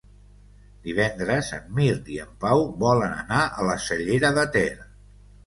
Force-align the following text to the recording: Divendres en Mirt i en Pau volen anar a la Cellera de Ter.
Divendres 0.85 1.51
en 1.57 1.67
Mirt 1.79 2.09
i 2.15 2.17
en 2.23 2.33
Pau 2.47 2.65
volen 2.85 3.15
anar 3.19 3.43
a 3.51 3.69
la 3.69 3.79
Cellera 3.91 4.35
de 4.41 4.49
Ter. 4.59 4.67